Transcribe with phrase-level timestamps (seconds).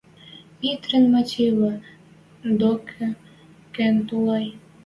[0.59, 1.71] –Митрин Матьыве
[2.59, 3.05] докы
[3.73, 4.45] кен толай.